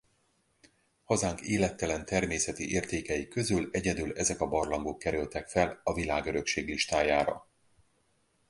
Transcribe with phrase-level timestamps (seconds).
[1.03, 7.47] Hazánk élettelen természeti értékei közül egyedül ezek a barlangok kerültek fel a Világörökség listájára.